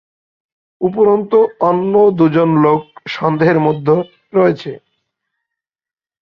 উপরন্তু, 0.81 1.37
অন্য 1.69 1.93
দুজন 2.19 2.49
লোক 2.65 2.81
সন্দেহের 3.07 3.59
মধ্যে 3.59 3.95
রয়েছে। 4.33 4.71